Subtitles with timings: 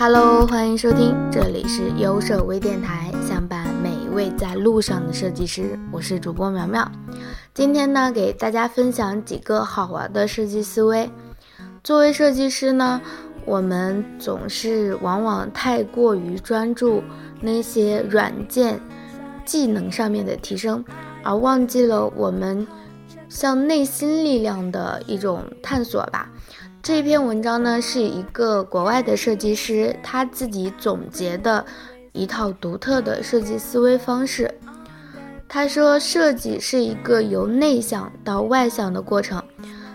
[0.00, 5.78] Hello，欢迎收听，这里是优设微电台，相伴每一位在路上的设计师。
[5.92, 6.90] 我是主播苗苗，
[7.52, 11.10] 今天呢，给大家分享几个好玩的设计思维。
[11.84, 12.98] 作为设计师呢，
[13.44, 17.02] 我们总是往往太过于专注
[17.38, 18.80] 那些软件
[19.44, 20.82] 技能上面的提升，
[21.22, 22.66] 而忘记了我们
[23.28, 26.26] 向内心力量的一种探索吧。
[26.82, 31.64] 这篇文章呢，是一个国外的设计师他自己总结的
[32.12, 34.50] 一套独特的设计思维方式。
[35.46, 39.42] 他说，设计是一个由内向到外向的过程。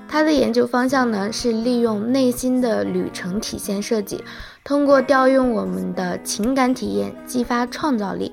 [0.08, 4.24] 他的研究方向呢，是利用内心的旅程体现设计，
[4.64, 8.32] 通过调用我们的情感体验，激发创造力。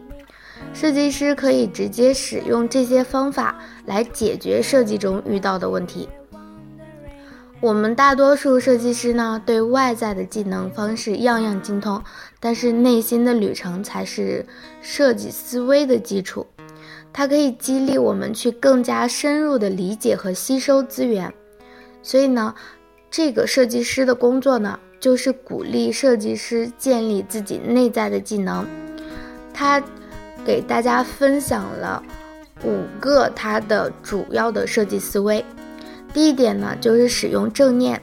[0.74, 6.06] 设计师可以直接使用这些方法来解决设计中遇到的问题。
[7.62, 12.02] 我们大多数设计师呢，对外在的技能方式样样精通，
[12.40, 14.44] 但是内心的旅程才是
[14.80, 16.44] 设计思维的基础。
[17.12, 21.32] 它可以激励我们去更加深入的理解和吸收资源。
[22.02, 22.52] 所以呢，
[23.08, 28.66] 这个设计师的工作呢，就是鼓励设计师建立自己内在的技能。
[29.54, 29.80] 他
[30.44, 32.02] 给大家分享了
[32.64, 35.44] 五个他的主要的设计思维。
[36.12, 38.00] 第一点呢，就是使用正念。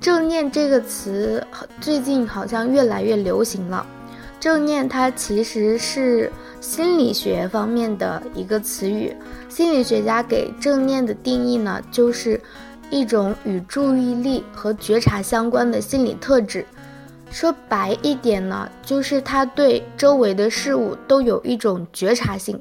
[0.00, 1.44] 正念这个词
[1.80, 3.86] 最近好像越来越流行了。
[4.38, 9.16] 正念它其实是心理学方面的一个词语。
[9.48, 12.40] 心理学家给正念的定义呢，就是
[12.90, 16.66] 一种与注意力和觉察相关的心理特质。
[17.30, 22.60] 说白一点呢，就是他对周围的事物都有一种觉察性。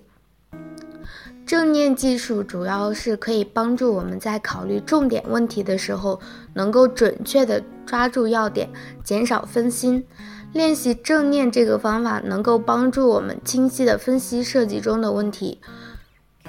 [1.45, 6.19] 正念技术主要是可以帮助我们在考虑重点问题的时候，
[6.53, 8.69] 能够准确的抓住要点，
[9.03, 10.05] 减少分心。
[10.53, 15.59] 练习正念这个方法能够帮助我们清晰的分析设计中的问题。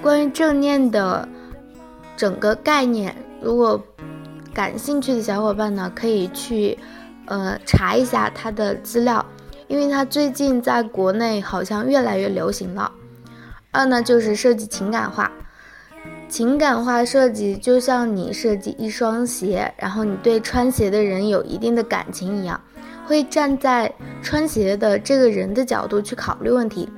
[0.01, 1.27] 关于正念的
[2.15, 3.83] 整个概念，如果
[4.53, 6.77] 感兴趣的小伙伴呢，可以去
[7.25, 9.25] 呃查一下它的资料，
[9.67, 12.91] 因为它最近在国内好像越来越流行了。
[13.75, 15.29] 二呢，就是设计情感化，
[16.29, 22.61] 情感化设计就像你设计一双鞋，然后你对穿鞋的人有一定的感情一样，
[23.05, 26.89] 会站在穿鞋的这个人的角度去考虑问题。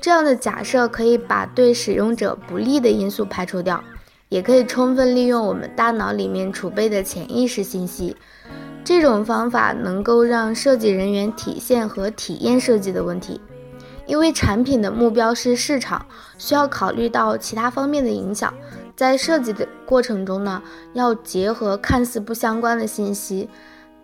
[0.00, 3.84] 这样的假设可以把对使用者不利的因素排除掉，
[4.30, 8.16] 也可以充分利用我们大脑里面储备的潜意识信息。
[8.82, 13.40] 这种方法能够让设计人员体现和体验设计的问题。
[14.06, 16.04] 因为产品的目标是市场，
[16.36, 18.52] 需要考虑到其他方面的影响，
[18.94, 23.48] 在设计的过程中呢，要结合看似不相关的信息，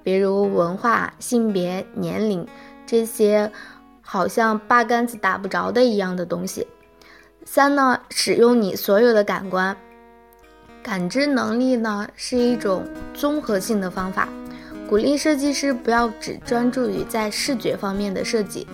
[0.03, 2.47] 比如文化、性别、年龄
[2.87, 3.53] 这些
[4.00, 6.67] 好像八竿子打不着的一样的东西。
[7.44, 9.77] 三呢，使用你所有的感官，
[10.82, 14.28] 感知能力呢是一种综合性的方法，
[14.88, 18.67] 鼓励设计师不要只专注于在视觉方面的设计。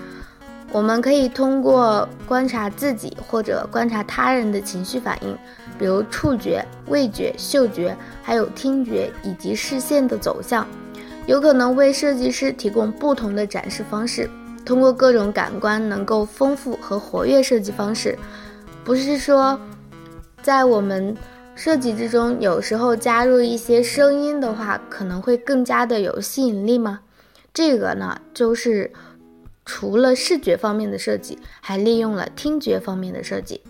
[0.77, 5.35] 我们可以通过观察自己或者观察他人的情绪反应，
[5.79, 10.67] 比如触觉、味觉、嗅觉，还有听觉以及视线的走向，
[11.25, 14.29] 有可能为设计师提供不同的展示方式。
[14.67, 18.19] 通过各种感官，能够丰富和活跃设计方式。
[18.85, 19.59] 不是说，
[20.43, 21.17] 在我们
[21.55, 27.01] 设计之中，有时候加入一些声音的话，可能会更加的有吸引力吗？
[27.55, 28.93] 这个呢，就是。
[29.67, 33.61] 除了视觉方面的设计，还利用了听觉方面的设计。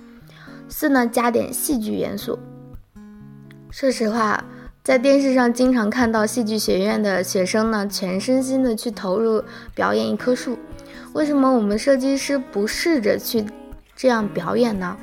[0.68, 2.38] 四呢，加点戏剧元素。
[3.70, 4.44] 说实话，
[4.84, 9.42] 在电视上经常看到戏剧学院的学生呢，全身心的去投入
[9.74, 10.58] 表演一棵树。
[11.14, 13.44] 为什么我们设计师不试着去
[13.96, 14.96] 这样表演呢？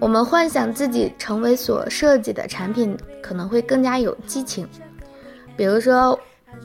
[0.00, 4.68] 我们幻想自己成为所设计的产品，可能会更加有激情。
[5.56, 6.18] 比如说，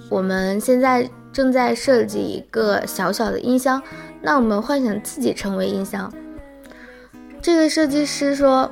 [0.10, 1.08] 我们现在。
[1.34, 3.82] 正在设计一个小小的音箱，
[4.22, 6.12] 那我们幻想自己成为音箱。
[7.42, 8.70] 这个设计师说，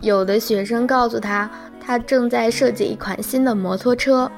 [0.00, 1.50] 有的学生告诉他，
[1.80, 4.30] 他正在设计一款新的摩托车。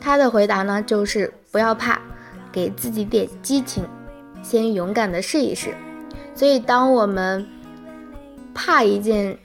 [0.00, 2.00] 他的回答呢，就是不要怕，
[2.52, 3.84] 给自己点激情，
[4.42, 5.74] 先勇敢的试一试。
[6.34, 7.44] 所以，当我们
[8.54, 9.36] 怕一件、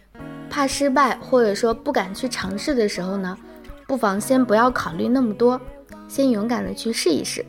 [0.48, 3.36] 怕失败，或者说不敢去尝试的时候呢，
[3.88, 5.60] 不妨先不要考虑那么多，
[6.14, 7.44] 先勇敢的去试一试。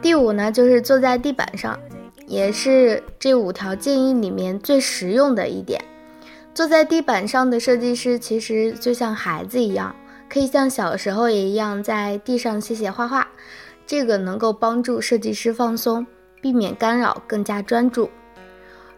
[0.00, 1.78] 第五呢，就是坐在地板上，
[2.26, 5.80] 也是这五条建议里面最实用的一点。
[6.52, 9.94] 坐在地板上的设计师其实就像孩子一样，
[10.28, 13.28] 可以像小时候一样在地上写写画画。
[13.86, 16.04] 这个能够帮助设计师放松，
[16.40, 18.10] 避免干扰，更加专注。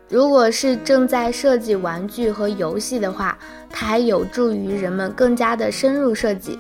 [0.09, 3.39] 如果是正在设计玩具和游戏的话，
[3.69, 6.59] 它还有助于人们更加的深入设计。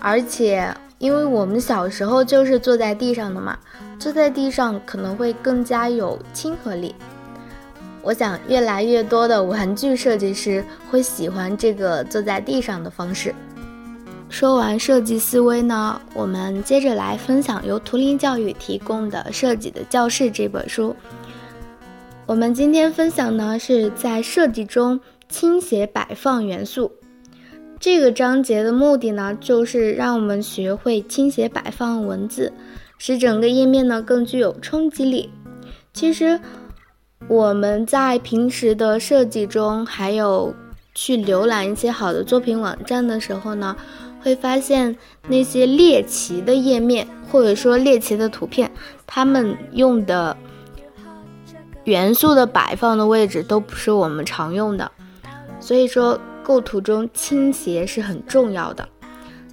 [0.00, 0.68] 而且，
[1.04, 3.58] 因为我们小时候就是坐在地上的嘛，
[3.98, 6.94] 坐在地上可能会更加有亲和力。
[8.00, 13.34] 我想，越来越多的玩具设计师会喜欢这个坐在地上的方式。
[14.30, 20.96] 说完设计思维呢，我们接着来分享由图灵教育提供的《设计的教室》这本书。
[22.24, 24.98] 我们今天分享呢是在设计中
[25.28, 26.90] 倾斜摆放元素。
[27.84, 32.50] 这个章节的目的呢，就是让我们学会倾斜摆放文字，
[32.96, 35.28] 使整个页面呢更具有冲击力。
[35.92, 36.40] 其实
[37.28, 40.54] 我们在平时的设计中，还有
[40.94, 43.76] 去浏览一些好的作品网站的时候呢，
[44.22, 44.96] 会发现
[45.28, 48.70] 那些猎奇的页面，或者说猎奇的图片，
[49.06, 50.34] 他们用的
[51.84, 54.90] 元素的摆放的位置都不是我们常用的，
[55.60, 56.18] 所以说。
[56.44, 58.86] 构图中倾斜是很重要的，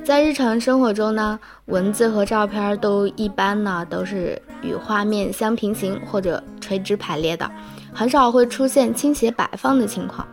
[0.04, 7.50] 在日常生活中呢，文字和照片都一般呢都是与画面相平行或者垂直排列的，
[7.94, 10.28] 很少会出现倾斜摆放的情况。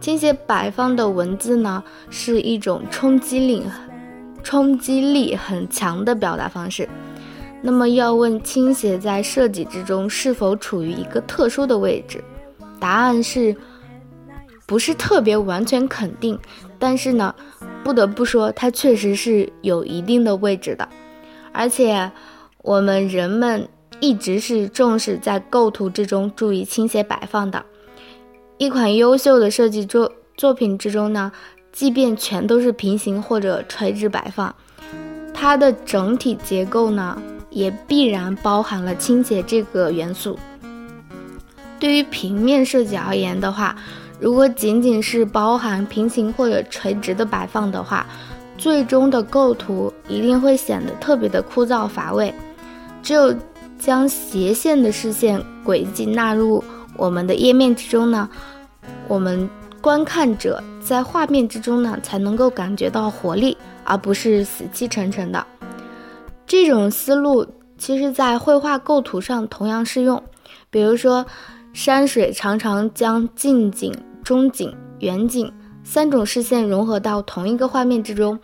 [0.00, 3.64] 倾斜摆放的文字呢是一种冲击力
[4.44, 6.88] 冲击力很强的表达方式。
[7.62, 12.22] 那么要问倾斜在设计之中是否处于一个特殊的位置，
[12.78, 13.56] 答案是。
[14.66, 16.38] 不是特别完全肯定，
[16.78, 17.34] 但是呢，
[17.84, 20.88] 不得不说，它确实是有一定的位置的。
[21.52, 22.10] 而且，
[22.62, 23.68] 我们人们
[24.00, 27.64] 一直是重视在构图之中注意倾斜摆放的。
[28.58, 31.30] 一款优秀的设计作作品之中呢，
[31.72, 34.54] 即便全都是平行或者垂直摆放，
[35.32, 40.38] 它的整体结构呢，也必然包含了倾斜这个元素。
[41.78, 43.76] 对于平面设计而言的话，
[44.18, 48.06] 如果仅仅是包含平行或者垂直的摆放的话，
[48.56, 52.34] 最终的构图一定会显得特别的枯燥乏味。
[53.02, 53.34] 只有
[53.78, 56.64] 将斜线的视线轨迹纳入
[56.96, 58.28] 我们的页面之中呢，
[59.06, 59.48] 我们
[59.82, 63.54] 观看者在画面之中呢才能够感觉到活力，
[63.84, 65.46] 而不是死气沉沉的。
[66.46, 67.46] 这种思路
[67.76, 70.22] 其实在绘画构图上同样适用，
[70.70, 71.26] 比如说。
[71.76, 73.92] 山水常常将近景、
[74.24, 75.52] 中景、远景
[75.84, 78.40] 三种视线融合到同一个画面之中，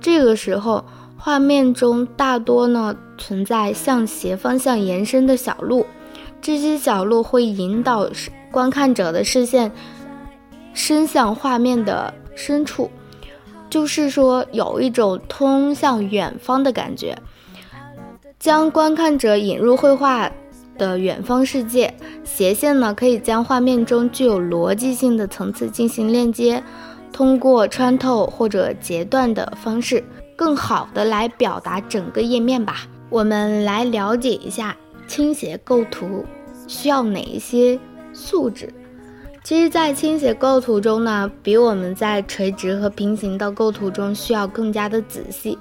[0.00, 0.84] 这个时候，
[1.16, 5.84] 画面中大多呢存在向斜方向延伸的小路，
[6.40, 8.08] 这些小路会引导
[8.52, 9.72] 观看者的视线
[10.72, 12.88] 伸向画面的深处，
[13.68, 17.18] 就是说有一种通向远方的感觉，
[18.38, 20.30] 将观看者引入绘画。
[20.78, 21.92] 的远方世界，
[22.24, 26.62] 斜线呢可以将画面中具有逻辑性的层次进行链接，
[27.12, 30.02] 通过穿透或者截断的方式，
[30.36, 32.86] 更好的来表达整个页面吧。
[33.10, 34.76] 我们来了解一下
[35.06, 36.24] 倾斜构图
[36.66, 37.78] 需要哪一些
[38.12, 38.72] 素质。
[39.42, 45.58] 其实，在倾斜构图中呢，比我们在垂直和平行的构图中需要更加的仔细。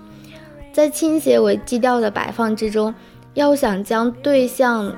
[0.73, 2.93] 在倾斜为基调的摆放之中，
[3.33, 4.93] 要想将对象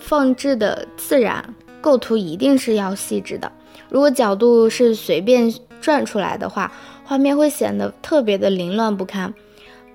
[0.00, 3.52] 放置的自然构图一定是要细致的。
[3.88, 6.72] 如果角度是随便转出来的话，
[7.04, 9.32] 画面会显得特别的凌乱不堪。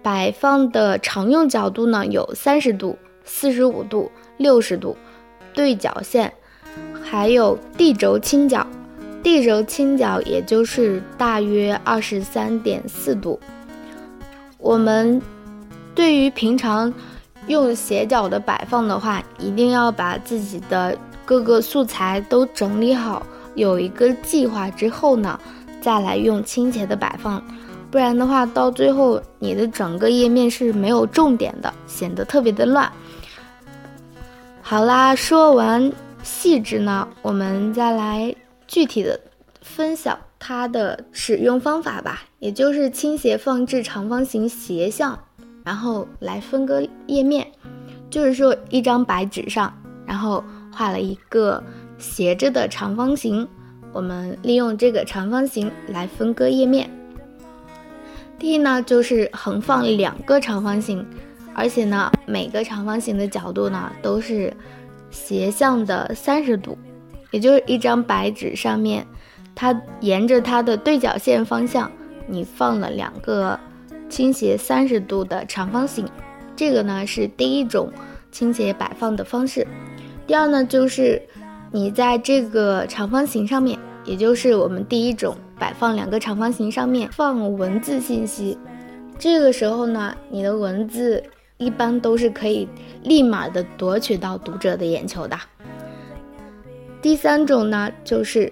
[0.02, 4.96] 摆放的常用角度呢有三十度、四十五度、六十度，
[5.54, 6.32] 对角线，
[7.04, 8.66] 还有地轴倾角。
[9.24, 13.40] 地轴倾角也就是大约二十三点四度。
[14.58, 15.22] 我们
[15.94, 16.94] 对于平常。
[17.48, 25.40] 用斜角的摆放的话，一定要把自己的各个素材都整理好，有一个计划之后呢，
[25.82, 27.44] 再来用倾斜的摆放，
[27.92, 32.92] 不然的话，到最后你的整个页面是没有重点的，显得特别的乱。
[34.62, 35.92] 好啦，说完
[36.24, 38.36] 细致呢，我们再来
[38.66, 39.20] 具体的
[39.62, 45.20] 分享它的使用方法吧，也就是倾斜放置长方形斜向。
[45.66, 47.48] 然后来分割页面，
[48.08, 49.74] 就是说一张白纸上，
[50.06, 51.62] 然后画了一个
[51.98, 53.46] 斜着的长方形。
[53.92, 56.88] 我们利用这个长方形来分割页面。
[58.38, 61.04] 第一呢，就是横放两个长方形，
[61.56, 64.54] 而且呢，每个长方形的角度呢都是
[65.10, 66.78] 斜向的三十度，
[67.32, 69.08] 也就是一张白纸上面，
[69.56, 71.92] 它沿着它的对角线方向，
[72.28, 73.60] 你放了两个。
[74.16, 76.08] 倾斜三十度的长方形，
[76.56, 77.92] 这个呢是第一种
[78.32, 79.68] 倾斜摆放的方式。
[80.26, 81.22] 第二呢就是
[81.70, 88.58] 你在这个长方形上面，也就是我们第一种摆放两个长方形上面放文字信息。
[89.20, 91.22] 这个时候呢，你的文字
[91.58, 92.70] 一般都是可以
[93.04, 95.38] 立马的夺取到读者的眼球的。
[97.02, 98.50] 第三种呢就是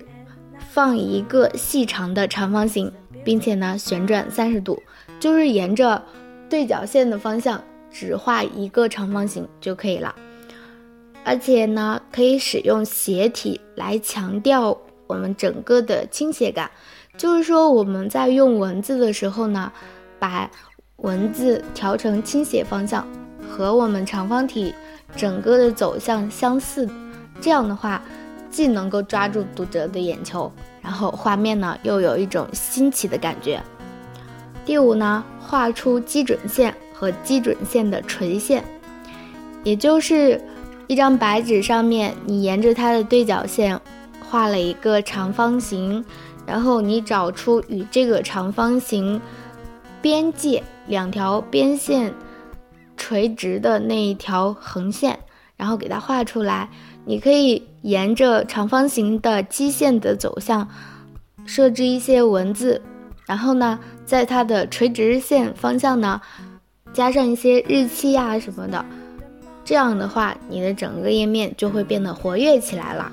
[0.58, 2.92] 放一个细长的长方形。
[3.26, 4.84] 并且呢，旋转三十度，
[5.24, 6.04] 就是沿着
[6.50, 10.14] 对角线的方向只画一个长方形就可以了。
[11.24, 14.78] 而且呢，可以使用斜体来强调
[15.08, 16.70] 我们整个的倾斜感。
[17.18, 19.72] 就是说，我们在用文字的时候呢，
[20.20, 20.52] 把
[20.98, 23.08] 文字调成倾斜方向，
[23.50, 24.76] 和我们长方体
[25.16, 26.86] 整个的走向相似。
[27.40, 28.04] 这样的话，
[28.52, 30.52] 既能够抓住读者的眼球。
[30.82, 33.64] 然后画面呢又有一种新奇的感觉。
[34.66, 38.64] 第五呢，画出基准线和基准线的垂线，
[39.64, 40.42] 也就是
[40.88, 43.80] 一张白纸上面，你沿着它的对角线
[44.30, 46.04] 画了一个长方形，
[46.46, 49.20] 然后你找出与这个长方形
[50.02, 52.14] 边界两条边线
[52.96, 55.20] 垂直的那一条横线，
[55.58, 56.70] 然后给它画出来。
[57.06, 60.70] 你可以沿着长方形的基线的走向
[61.46, 62.82] 设置一些文字，
[63.26, 66.22] 然后呢，在它的垂直线方向呢
[66.94, 68.86] 加上一些日期呀什么的，
[69.66, 73.12] 这样的话，你的整个页面就会变得活跃起来了。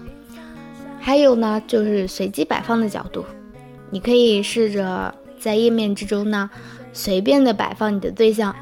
[0.99, 3.25] 还有呢，就是随机摆放的角度，
[3.91, 6.51] 你可以试着在页面之中呢
[6.93, 8.55] 随便的摆放你的对象，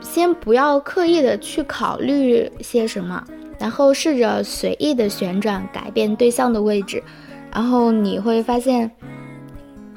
[0.00, 3.24] 先不要刻意的去考虑些什么。
[3.58, 7.02] 然后试着随意的旋转改变对象的位置，
[7.52, 8.88] 然后你会发现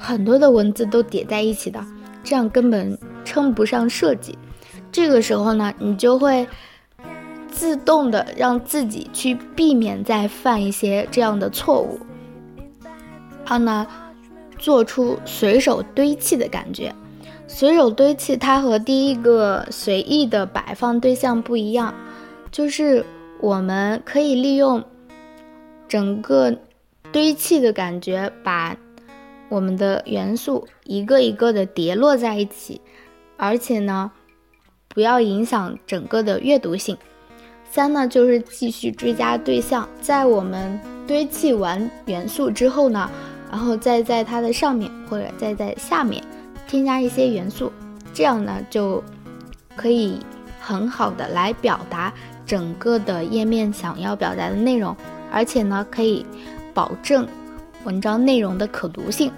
[0.02, 1.82] 很多的文字都叠在一起的，
[2.24, 4.36] 这样根本称不上设计。
[4.90, 6.46] 这个时候呢，你就会
[7.50, 11.98] 自动的让自己去避免再犯一些这样的错误，
[13.46, 13.86] 然后呢，
[14.58, 16.92] 做出随手堆砌的感觉。
[17.46, 21.94] 随手堆砌它和第一个随意的摆放对象不一样，
[22.50, 23.04] 就是。
[23.42, 24.84] 我们可以利用
[25.88, 26.56] 整个
[27.10, 28.76] 堆砌的感觉，把
[29.52, 32.80] 我们的元素一个一个的叠落在一起，
[33.36, 34.10] 而且呢，
[34.88, 36.96] 不要影响整个的阅读性。
[37.70, 43.10] 三呢，就是继续追加对象，在我们堆砌完元素之后呢，
[43.50, 46.24] 然后再在它的上面或者再在下面
[46.66, 47.70] 添加一些元素，
[48.14, 49.04] 这样呢就
[49.76, 50.18] 可以
[50.62, 52.10] 很好的来表达。
[52.46, 54.96] 整个的页面想要表达的内容，
[55.30, 56.24] 而且呢可以
[56.72, 57.28] 保证
[57.84, 59.30] 文章内容的可读性。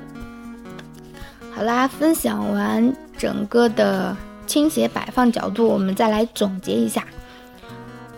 [1.55, 7.07] 好啦，分享完整个的倾斜摆放角度，我们再来总结一下，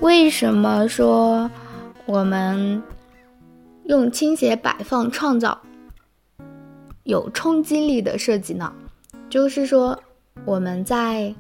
[0.01, 1.51] 为什么说
[2.07, 2.83] 我们
[3.85, 5.61] 用倾斜摆放创造
[7.05, 8.73] 有冲击力的设计呢？
[9.29, 9.99] 就是说
[10.45, 11.35] 我们在。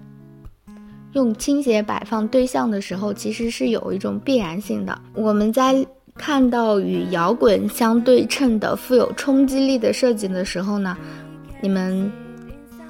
[1.12, 5.00] 用倾斜摆放对象的时候，其实是有一种必然性的。
[5.14, 5.74] 我们在
[6.14, 10.94] 看到与摇滚相对称的富有冲击力的设计的时候呢，
[11.60, 12.10] 你们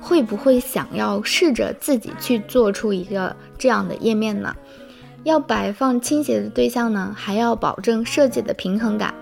[0.00, 4.54] 会不会想要试着自己去做出一个这样的页面呢？
[5.24, 9.14] 要摆放倾斜的对象呢，还要保证设计的平衡感。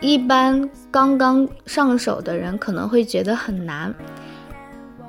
[0.00, 3.94] 一般刚刚上手的人可能会觉得很难，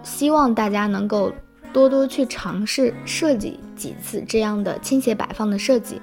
[0.04, 1.32] 希望大家能够。
[1.74, 6.01] 多多去尝试设计几次这样的倾斜摆放的设计，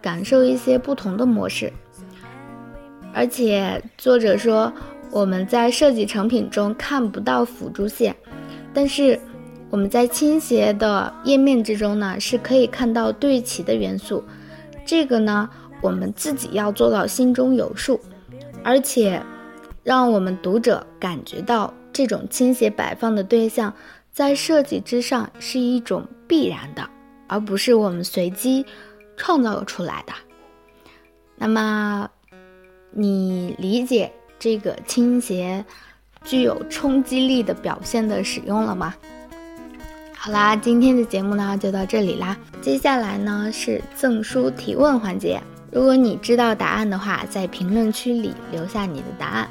[0.00, 1.70] 感受一些不同的模式。
[3.12, 4.72] 而且作者说，
[5.10, 8.14] 我们在设计成品中看不到辅助线，
[8.72, 9.18] 但是
[9.68, 14.22] 我们在倾斜的页面之中呢，是可以看到对齐的元素。
[14.84, 15.48] 这个呢，
[15.80, 18.00] 我们自己要做到心中有数，
[18.62, 19.22] 而且
[19.82, 23.74] 让我们读者感觉到这种倾斜摆放的对象。
[24.12, 26.90] 在设计之上是一种必然的，
[27.28, 28.66] 而不是我们随机
[29.16, 30.12] 创造出来的。
[31.36, 32.10] 那么，
[32.90, 35.62] 你理解这个倾斜
[36.24, 38.94] 具有冲击力的表现的使用了吗？
[40.16, 42.36] 好啦，今天的节目呢就到这里啦。
[42.62, 45.38] 接下来呢是赠书提问环节，
[45.70, 49.48] 如果你知道答案的话，在评论区里留下你的答案。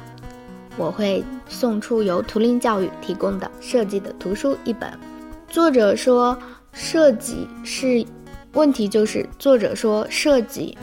[0.76, 4.92] 我会送出由图灵教育提供的设计的图书一本。
[5.48, 6.36] 作者说，
[6.72, 8.04] 设计是
[8.54, 10.76] 问题，就是作者说设计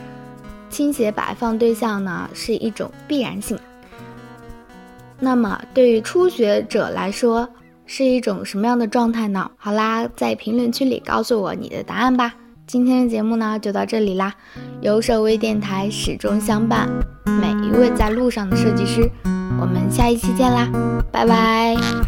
[0.70, 3.58] 倾斜摆放对象呢是一种必然性。
[5.20, 7.50] 那么对于初学者来说，
[7.86, 9.50] 是一种什么样的状态呢？
[9.58, 12.34] 好啦，在评论区里告诉我你的答案吧。
[12.66, 14.34] 今天的节目呢就到这里啦，
[14.82, 16.90] 有手微电台始终相伴
[17.26, 19.10] 每一位在路上的设计师，
[19.60, 20.68] 我们下一期见啦，
[21.12, 22.07] 拜拜。